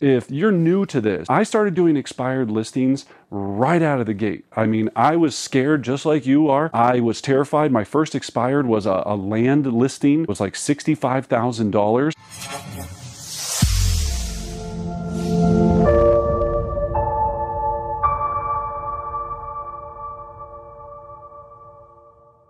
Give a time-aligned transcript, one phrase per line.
[0.00, 4.44] If you're new to this, I started doing expired listings right out of the gate.
[4.56, 6.70] I mean, I was scared just like you are.
[6.72, 7.72] I was terrified.
[7.72, 12.12] My first expired was a, a land listing, it was like $65,000.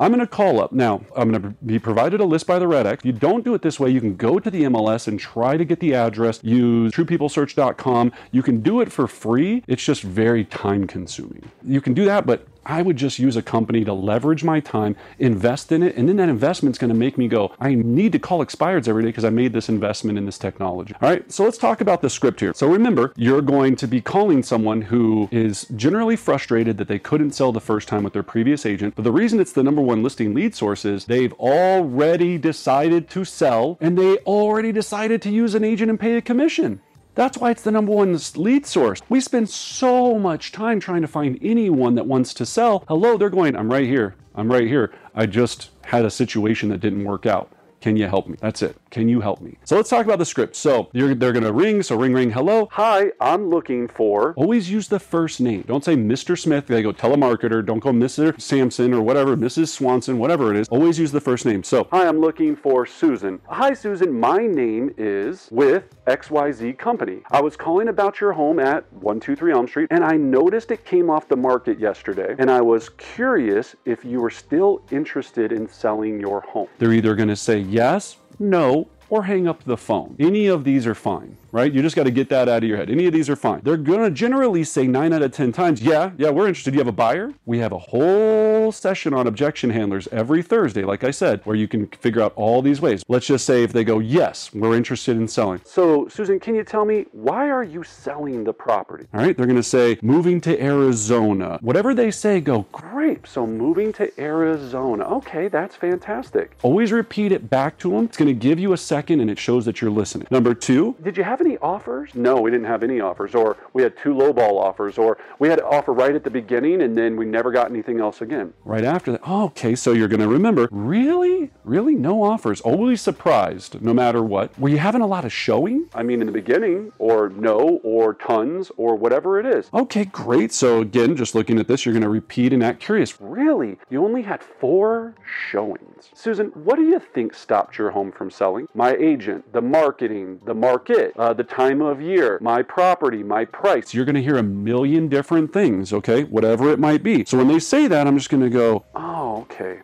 [0.00, 0.72] I'm going to call up.
[0.72, 2.94] Now, I'm going to be provided a list by the REDX.
[2.94, 5.58] If you don't do it this way, you can go to the MLS and try
[5.58, 8.10] to get the address, use truepeoplesearch.com.
[8.32, 9.62] You can do it for free.
[9.68, 11.50] It's just very time consuming.
[11.62, 14.96] You can do that, but I would just use a company to leverage my time,
[15.18, 18.18] invest in it, and then that investment's going to make me go, I need to
[18.18, 20.94] call expireds every day because I made this investment in this technology.
[21.00, 22.52] All right, so let's talk about the script here.
[22.54, 27.32] So remember, you're going to be calling someone who is generally frustrated that they couldn't
[27.32, 28.94] sell the first time with their previous agent.
[28.94, 33.24] But the reason it's the number one listing lead source is they've already decided to
[33.24, 36.80] sell and they already decided to use an agent and pay a commission.
[37.20, 39.02] That's why it's the number one lead source.
[39.10, 42.82] We spend so much time trying to find anyone that wants to sell.
[42.88, 44.14] Hello, they're going, I'm right here.
[44.34, 44.90] I'm right here.
[45.14, 47.52] I just had a situation that didn't work out.
[47.80, 48.36] Can you help me?
[48.40, 48.76] That's it.
[48.90, 49.56] Can you help me?
[49.64, 50.54] So let's talk about the script.
[50.54, 51.82] So they're going to ring.
[51.82, 52.68] So ring, ring, hello.
[52.72, 54.34] Hi, I'm looking for.
[54.36, 55.62] Always use the first name.
[55.66, 56.38] Don't say Mr.
[56.38, 56.66] Smith.
[56.66, 57.64] They go telemarketer.
[57.64, 58.38] Don't go Mr.
[58.40, 59.68] Sampson or whatever, Mrs.
[59.68, 60.68] Swanson, whatever it is.
[60.68, 61.62] Always use the first name.
[61.62, 63.40] So, hi, I'm looking for Susan.
[63.48, 64.12] Hi, Susan.
[64.12, 67.20] My name is with XYZ Company.
[67.30, 71.08] I was calling about your home at 123 Elm Street and I noticed it came
[71.08, 76.20] off the market yesterday and I was curious if you were still interested in selling
[76.20, 76.68] your home.
[76.78, 80.16] They're either going to say yes, no, or hang up the phone.
[80.18, 81.72] Any of these are fine right?
[81.72, 82.90] You just got to get that out of your head.
[82.90, 83.60] Any of these are fine.
[83.62, 86.74] They're going to generally say nine out of 10 times, yeah, yeah, we're interested.
[86.74, 87.32] You have a buyer?
[87.46, 91.68] We have a whole session on objection handlers every Thursday, like I said, where you
[91.68, 93.04] can figure out all these ways.
[93.08, 95.60] Let's just say if they go, yes, we're interested in selling.
[95.64, 99.06] So, Susan, can you tell me why are you selling the property?
[99.12, 101.58] All right, they're going to say moving to Arizona.
[101.60, 103.26] Whatever they say, go, great.
[103.26, 105.04] So, moving to Arizona.
[105.04, 106.56] Okay, that's fantastic.
[106.62, 108.04] Always repeat it back to them.
[108.04, 110.28] It's going to give you a second and it shows that you're listening.
[110.30, 112.14] Number two, did you have have any offers?
[112.14, 113.34] No, we didn't have any offers.
[113.34, 114.98] Or we had two lowball offers.
[114.98, 118.00] Or we had an offer right at the beginning and then we never got anything
[118.00, 118.52] else again.
[118.64, 119.20] Right after that.
[119.24, 121.50] Oh, okay, so you're going to remember, really?
[121.64, 121.94] Really?
[121.94, 122.60] No offers.
[122.60, 124.56] Always surprised, no matter what.
[124.58, 125.88] Were you having a lot of showing?
[125.94, 129.70] I mean, in the beginning, or no, or tons, or whatever it is.
[129.72, 130.52] Okay, great.
[130.52, 133.20] So again, just looking at this, you're going to repeat and act curious.
[133.20, 133.78] Really?
[133.88, 135.14] You only had four
[135.50, 136.10] showings.
[136.14, 138.66] Susan, what do you think stopped your home from selling?
[138.74, 143.92] My agent, the marketing, the market, uh, the time of year, my property, my price.
[143.94, 146.24] You're going to hear a million different things, okay?
[146.24, 147.24] Whatever it might be.
[147.24, 149.80] So when they say that, I'm just going to go, oh, okay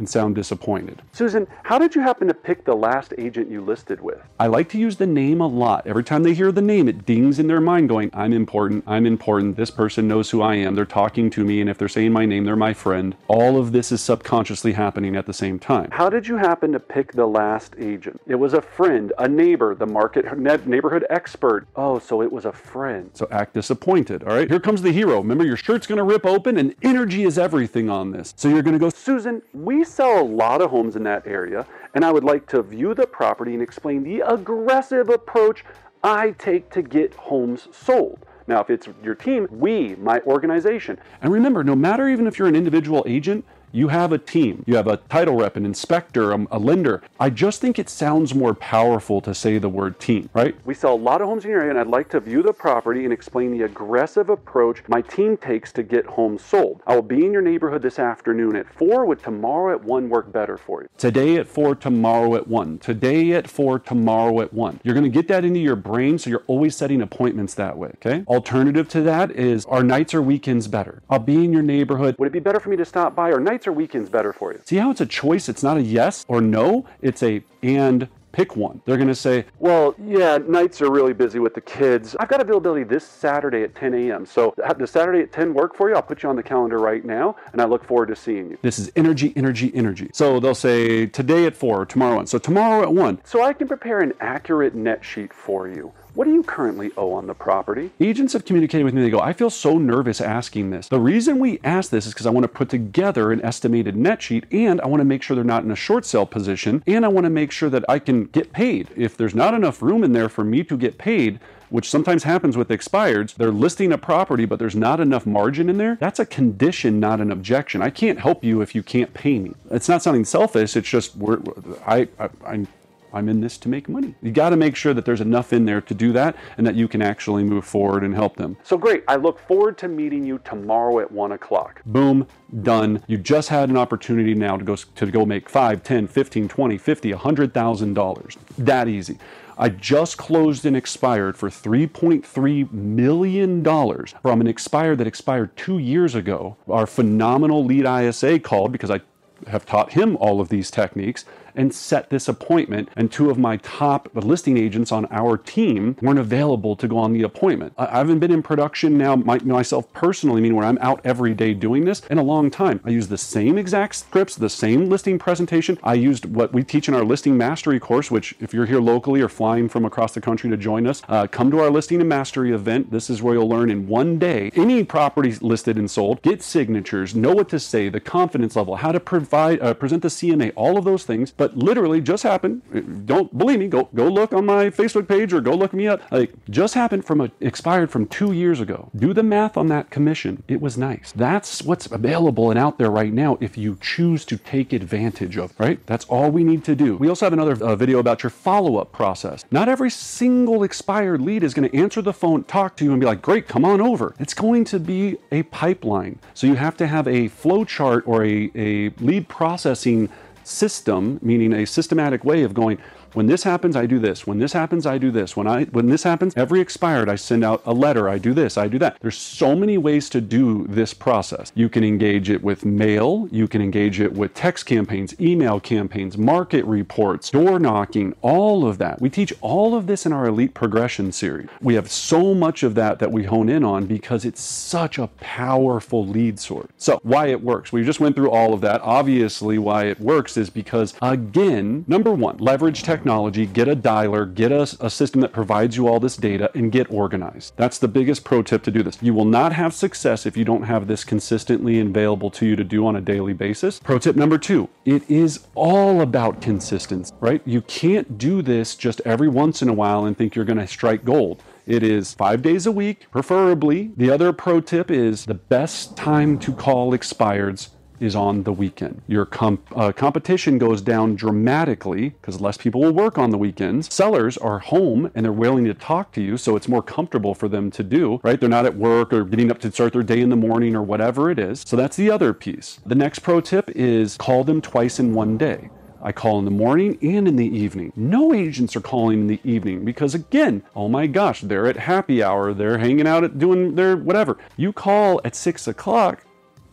[0.00, 1.00] and sound disappointed.
[1.12, 4.18] Susan, how did you happen to pick the last agent you listed with?
[4.40, 5.86] I like to use the name a lot.
[5.86, 9.06] Every time they hear the name, it dings in their mind going, I'm important, I'm
[9.06, 12.12] important, this person knows who I am, they're talking to me, and if they're saying
[12.12, 13.14] my name, they're my friend.
[13.28, 15.90] All of this is subconsciously happening at the same time.
[15.92, 18.20] How did you happen to pick the last agent?
[18.26, 20.24] It was a friend, a neighbor, the market
[20.66, 21.66] neighborhood expert.
[21.76, 23.10] Oh, so it was a friend.
[23.12, 24.48] So act disappointed, all right?
[24.48, 25.18] Here comes the hero.
[25.18, 28.32] Remember, your shirt's gonna rip open, and energy is everything on this.
[28.36, 32.04] So you're gonna go, Susan, we sell a lot of homes in that area, and
[32.04, 35.64] I would like to view the property and explain the aggressive approach
[36.02, 38.24] I take to get homes sold.
[38.46, 40.98] Now, if it's your team, we, my organization.
[41.22, 44.76] And remember, no matter even if you're an individual agent, you have a team, you
[44.76, 47.02] have a title rep, an inspector, a, a, lender.
[47.18, 50.54] I just think it sounds more powerful to say the word team, right?
[50.64, 52.52] We sell a lot of homes in your area, and I'd like to view the
[52.52, 56.82] property and explain the aggressive approach my team takes to get homes sold.
[56.86, 59.04] I will be in your neighborhood this afternoon at 4.
[59.04, 60.88] Would tomorrow at 1 work better for you?
[60.98, 62.78] Today at 4, tomorrow at 1.
[62.78, 64.80] Today at 4, tomorrow at 1.
[64.82, 67.88] You're going to get that into your brain, so you're always setting appointments that way,
[67.96, 68.24] okay?
[68.26, 71.02] Alternative to that is our nights or weekends better?
[71.08, 72.16] I'll be in your neighborhood.
[72.18, 73.59] Would it be better for me to stop by or nights?
[73.60, 74.60] Nights or weekends better for you?
[74.64, 75.50] See how it's a choice?
[75.50, 78.80] It's not a yes or no, it's a and pick one.
[78.86, 82.16] They're going to say, well, yeah, nights are really busy with the kids.
[82.20, 84.24] I've got availability this Saturday at 10 a.m.
[84.24, 85.96] So does Saturday at 10 work for you?
[85.96, 88.56] I'll put you on the calendar right now, and I look forward to seeing you.
[88.62, 90.10] This is energy, energy, energy.
[90.14, 92.26] So they'll say today at 4 or tomorrow at 1.
[92.28, 93.20] So tomorrow at 1.
[93.24, 95.92] So I can prepare an accurate net sheet for you.
[96.14, 97.90] What do you currently owe on the property?
[98.00, 99.02] Agents have communicated with me.
[99.02, 100.88] They go, I feel so nervous asking this.
[100.88, 104.20] The reason we ask this is because I want to put together an estimated net
[104.20, 107.04] sheet and I want to make sure they're not in a short sale position and
[107.04, 108.88] I want to make sure that I can get paid.
[108.96, 112.56] If there's not enough room in there for me to get paid, which sometimes happens
[112.56, 113.34] with expireds.
[113.34, 115.96] They're listing a property, but there's not enough margin in there.
[116.00, 117.80] That's a condition, not an objection.
[117.80, 119.54] I can't help you if you can't pay me.
[119.70, 120.76] It's not sounding selfish.
[120.76, 121.38] It's just we're,
[121.86, 122.66] I, I,
[123.12, 124.14] I'm in this to make money.
[124.22, 126.74] You got to make sure that there's enough in there to do that and that
[126.74, 128.56] you can actually move forward and help them.
[128.62, 129.04] So great.
[129.08, 131.82] I look forward to meeting you tomorrow at one o'clock.
[131.86, 132.26] Boom,
[132.62, 133.02] done.
[133.06, 136.78] You just had an opportunity now to go to go make 5, 10, 15, 20,
[136.78, 138.36] 50, $100,000.
[138.58, 139.18] That easy.
[139.58, 146.14] I just closed and expired for $3.3 million from an expired that expired two years
[146.14, 146.56] ago.
[146.66, 149.00] Our phenomenal lead ISA called because I
[149.48, 152.88] have taught him all of these techniques and set this appointment.
[152.96, 157.12] And two of my top listing agents on our team weren't available to go on
[157.12, 157.72] the appointment.
[157.78, 161.54] I haven't been in production now my, myself personally, meaning where I'm out every day
[161.54, 162.80] doing this in a long time.
[162.84, 165.78] I use the same exact scripts, the same listing presentation.
[165.82, 169.20] I used what we teach in our listing mastery course, which if you're here locally
[169.20, 172.08] or flying from across the country to join us, uh, come to our listing and
[172.08, 172.90] mastery event.
[172.90, 177.14] This is where you'll learn in one day any property listed and sold, get signatures,
[177.14, 180.76] know what to say, the confidence level, how to provide, uh, present the CMA, all
[180.76, 182.60] of those things but literally just happened.
[183.06, 183.66] Don't believe me?
[183.66, 186.02] Go go look on my Facebook page or go look me up.
[186.12, 188.90] Like just happened from a expired from two years ago.
[188.94, 190.42] Do the math on that commission.
[190.48, 191.12] It was nice.
[191.16, 195.58] That's what's available and out there right now if you choose to take advantage of.
[195.58, 195.80] Right.
[195.86, 196.98] That's all we need to do.
[196.98, 199.46] We also have another uh, video about your follow up process.
[199.50, 203.00] Not every single expired lead is going to answer the phone, talk to you, and
[203.00, 206.18] be like, "Great, come on over." It's going to be a pipeline.
[206.34, 210.10] So you have to have a flow chart or a, a lead processing
[210.50, 212.78] system, meaning a systematic way of going,
[213.14, 214.26] when this happens, I do this.
[214.26, 215.36] When this happens, I do this.
[215.36, 218.08] When I when this happens, every expired, I send out a letter.
[218.08, 218.56] I do this.
[218.56, 218.98] I do that.
[219.00, 221.52] There's so many ways to do this process.
[221.54, 223.28] You can engage it with mail.
[223.30, 228.78] You can engage it with text campaigns, email campaigns, market reports, door knocking, all of
[228.78, 229.00] that.
[229.00, 231.48] We teach all of this in our elite progression series.
[231.60, 235.08] We have so much of that that we hone in on because it's such a
[235.18, 236.68] powerful lead source.
[236.76, 237.72] So why it works?
[237.72, 238.80] We just went through all of that.
[238.82, 244.32] Obviously, why it works is because again, number one, leverage tech technology, get a dialer,
[244.34, 247.54] get a, a system that provides you all this data, and get organized.
[247.56, 248.98] That's the biggest pro tip to do this.
[249.00, 252.64] You will not have success if you don't have this consistently available to you to
[252.64, 253.80] do on a daily basis.
[253.80, 257.40] Pro tip number two it is all about consistency, right?
[257.46, 260.66] You can't do this just every once in a while and think you're going to
[260.66, 261.42] strike gold.
[261.66, 263.92] It is five days a week, preferably.
[263.96, 267.70] The other pro tip is the best time to call expireds
[268.00, 269.02] is on the weekend.
[269.06, 273.92] Your comp- uh, competition goes down dramatically because less people will work on the weekends.
[273.92, 277.48] Sellers are home and they're willing to talk to you, so it's more comfortable for
[277.48, 278.40] them to do, right?
[278.40, 280.82] They're not at work or getting up to start their day in the morning or
[280.82, 281.62] whatever it is.
[281.66, 282.80] So that's the other piece.
[282.86, 285.70] The next pro tip is call them twice in one day.
[286.02, 287.92] I call in the morning and in the evening.
[287.94, 292.22] No agents are calling in the evening because, again, oh my gosh, they're at happy
[292.22, 294.38] hour, they're hanging out at doing their whatever.
[294.56, 296.24] You call at six o'clock,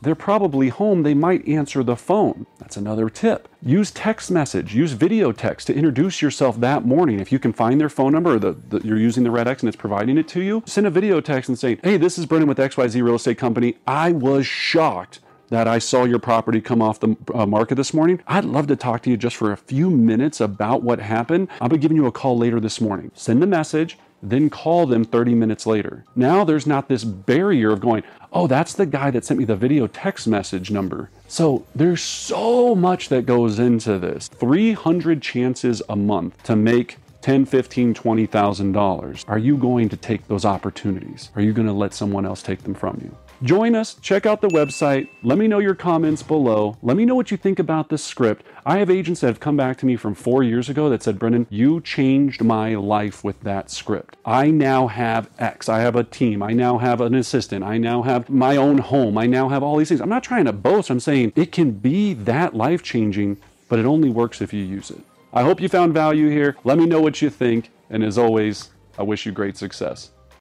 [0.02, 2.46] they're probably home, they might answer the phone.
[2.60, 3.48] That's another tip.
[3.62, 7.20] Use text message, use video text to introduce yourself that morning.
[7.20, 9.64] If you can find their phone number or the, the, you're using the Red X
[9.64, 12.26] and it's providing it to you, send a video text and say, Hey, this is
[12.26, 13.78] Brendan with XYZ Real Estate Company.
[13.88, 18.22] I was shocked that I saw your property come off the uh, market this morning.
[18.28, 21.48] I'd love to talk to you just for a few minutes about what happened.
[21.62, 23.12] I'll be giving you a call later this morning.
[23.14, 26.04] Send the message then call them 30 minutes later.
[26.16, 28.04] Now there's not this barrier of going,
[28.34, 31.10] oh, that's the guy that sent me the video text message number.
[31.28, 34.28] So there's so much that goes into this.
[34.28, 39.26] 300 chances a month to make 10, 15, 20,000 dollars.
[39.28, 41.30] Are you going to take those opportunities?
[41.36, 43.16] Are you going to let someone else take them from you?
[43.44, 46.76] Join us, check out the website, let me know your comments below.
[46.82, 48.44] Let me know what you think about this script.
[48.66, 51.20] I have agents that have come back to me from four years ago that said,
[51.20, 54.18] Brendan, you changed my life with that script.
[54.26, 55.70] I now have X.
[55.70, 56.42] I have a team.
[56.42, 57.64] I now have an assistant.
[57.64, 59.20] I now have my own home.
[59.20, 60.02] I now have all these things.
[60.02, 60.90] I'm not trying to boast.
[60.90, 63.38] I'm saying it can be that life changing,
[63.70, 65.02] but it only works if you use it.
[65.32, 66.58] I hope you found value here.
[66.64, 67.70] Let me know what you think.
[67.92, 70.10] And as always, I wish you great success.